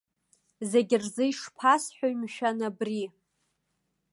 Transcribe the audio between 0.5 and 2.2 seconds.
Зегь рзы ишԥасҳәои,